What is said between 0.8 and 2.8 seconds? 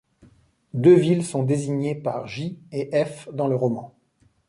villes sont désignées par J…